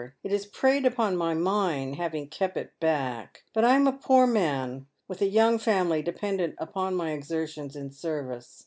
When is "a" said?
3.85-3.93, 5.27-5.29